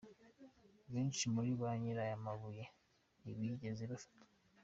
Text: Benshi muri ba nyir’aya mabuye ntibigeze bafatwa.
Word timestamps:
Benshi 0.93 1.23
muri 1.35 1.51
ba 1.61 1.71
nyir’aya 1.81 2.17
mabuye 2.25 2.63
ntibigeze 3.21 3.83
bafatwa. 3.91 4.27